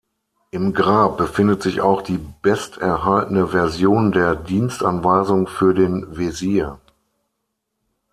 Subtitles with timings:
[0.49, 6.79] Im Grab befindet sich auch die besterhaltene Version der Dienstanweisung für den Wesir.